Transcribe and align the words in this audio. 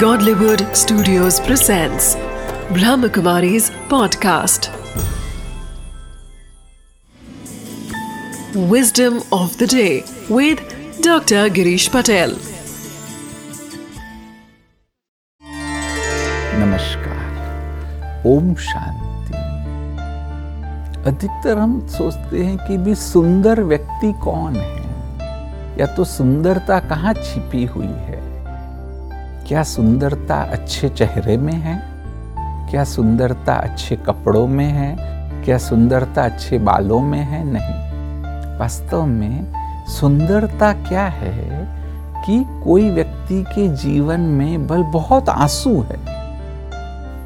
Godlywood 0.00 0.62
Studios 0.76 1.40
presents 1.40 2.16
Brahmakumari's 2.70 3.70
podcast. 3.88 4.68
Wisdom 8.54 9.22
of 9.32 9.56
the 9.56 9.66
day 9.66 10.04
with 10.28 10.60
Dr. 11.00 11.48
Girish 11.48 11.88
Patel. 11.90 12.36
नमस्कार 16.60 18.22
ओम 18.26 18.54
शांति 18.68 19.34
अधिकतर 21.10 21.58
हम 21.58 21.80
सोचते 21.96 22.44
हैं 22.44 22.56
कि 22.68 22.78
भी 22.84 22.94
सुंदर 22.94 23.62
व्यक्ति 23.72 24.12
कौन 24.24 24.56
है 24.56 25.78
या 25.80 25.94
तो 25.96 26.04
सुंदरता 26.04 26.80
कहाँ 26.88 27.14
छिपी 27.14 27.64
हुई 27.64 27.86
है 27.86 28.35
क्या 29.46 29.62
सुंदरता 29.62 30.42
अच्छे 30.42 30.88
चेहरे 30.88 31.36
में 31.36 31.52
है? 31.52 31.82
क्या 32.70 32.84
सुंदरता 32.84 33.54
अच्छे 33.54 33.96
कपड़ों 33.96 34.46
में 34.46 34.66
है? 34.66 34.96
क्या 35.44 35.58
सुंदरता 35.58 36.24
अच्छे 36.24 36.58
बालों 36.58 37.00
में 37.00 37.20
है? 37.20 37.44
नहीं। 37.44 37.86
वास्तव 38.58 39.06
में 39.06 39.46
सुंदरता 39.88 40.72
क्या 40.72 41.04
है 41.04 41.68
कि 42.26 42.62
कोई 42.64 42.90
व्यक्ति 42.90 43.42
के 43.42 43.68
जीवन 43.68 44.20
में 44.20 44.66
बल 44.66 44.82
बहुत 44.82 45.28
आँसू 45.28 45.82
है। 45.82 45.98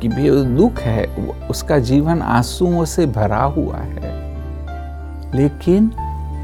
कि 0.00 0.08
भी 0.08 0.56
दुख 0.56 0.78
है 0.78 1.04
उसका 1.50 1.78
जीवन 1.78 2.22
आंसुओं 2.22 2.84
से 2.84 3.06
भरा 3.06 3.42
हुआ 3.42 3.76
है। 3.76 4.36
लेकिन 5.34 5.92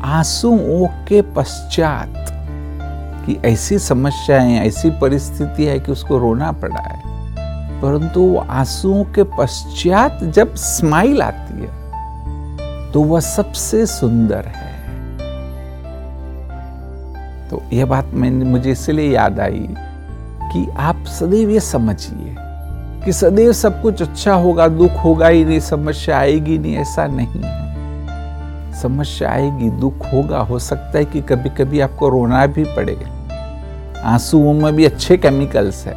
आंसुओं 0.05 0.87
के 0.87 1.23
पश्चात 1.23 2.26
कि 3.27 3.39
ऐसी 3.45 3.79
समस्याएँ, 3.79 4.59
ऐसी 4.59 4.91
परिस्थिति 4.91 5.65
है 5.65 5.81
कि 5.81 5.93
उसको 5.93 6.19
रोना 6.19 6.53
पड़ा 6.53 6.81
है। 6.81 7.01
परंतु 7.83 8.21
वो 8.21 8.39
आंसुओं 8.39 9.05
के 9.05 9.23
पश्चात 9.23 10.25
जब 10.25 10.55
स्माइल 10.55 11.23
आती 11.23 11.61
है 11.61 12.93
तो 12.93 13.03
वह 13.03 13.21
सबसे 13.21 13.87
सुंदर 13.87 14.45
है। 14.47 14.75
तो 17.51 17.63
यह 17.73 17.87
बात 17.87 18.11
मैंने 18.13 18.45
मुझे 18.45 18.71
इसलिए 18.71 19.11
याद 19.15 19.41
आई 19.41 19.67
कि 20.53 20.67
आप 20.77 21.05
सदैव 21.05 21.51
ये 21.51 21.61
समझिए 21.61 22.35
कि 23.05 23.13
सदैव 23.13 23.53
सब 23.53 23.83
कुछ 23.83 24.03
अच्छा 24.03 24.35
होगा, 24.35 24.69
दुख 24.69 24.93
होगा 25.05 25.29
ही 25.29 25.45
नहीं, 25.45 25.61
समस्या 25.61 26.19
आएगी 26.19 26.59
नहीं, 26.59 26.77
ऐसा 26.77 27.07
नहीं 27.07 27.43
है। 27.45 28.73
समस्या 28.83 29.31
आएगी, 29.31 29.71
दुख 29.71 30.07
होगा, 30.13 30.39
हो 30.39 30.59
सकता 30.59 30.99
है 30.99 31.05
कि 31.05 31.21
कभी 31.21 31.51
कभी 31.51 31.81
आपको 31.81 32.09
रोना 32.09 32.47
भी 32.47 32.65
पड़ेगा 32.65 33.16
आंसुओं 34.05 34.53
में 34.53 34.77
भी 34.77 34.85
अच्छे 34.85 35.17
केमिकल्स 35.17 35.87
है। 35.87 35.95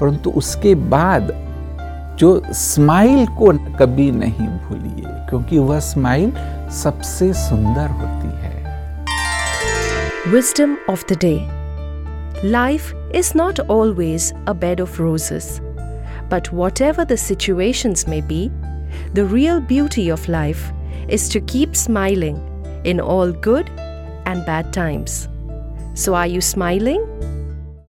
परंतु 0.00 0.30
उसके 0.30 0.74
बाद 0.74 1.32
जो 2.18 2.42
स्माइल 2.46 3.26
को 3.26 3.52
कभी 3.78 4.10
नहीं 4.10 4.46
भूलिए, 4.48 5.04
क्योंकि 5.28 5.58
वह 5.58 5.80
स्माइल 5.80 6.32
सबसे 6.70 7.32
सुंदर 7.32 7.86
होती 7.86 8.28
है। 8.28 8.56
Wisdom 10.32 10.76
of 10.90 11.04
the 11.12 11.18
day 11.20 11.48
life 12.44 12.92
is 13.14 13.32
not 13.36 13.60
always 13.60 14.32
a 14.48 14.52
bed 14.52 14.80
of 14.80 15.02
roses 15.02 15.58
but 16.32 16.48
whatever 16.82 17.04
the 17.04 17.16
situation 17.16 17.94
may 18.08 18.22
be 18.28 18.48
the 19.12 19.28
real 19.32 19.60
beauty 19.60 20.10
of 20.10 20.30
life 20.30 20.70
is 21.10 21.32
to 21.34 21.46
keep 21.46 21.72
smiling 21.72 22.38
in 22.86 23.00
all 23.00 23.32
good 23.32 23.68
and 24.28 24.42
bad 24.42 24.72
times 24.72 25.28
So, 25.98 26.14
are 26.14 26.28
you 26.28 26.40
smiling 26.40 27.02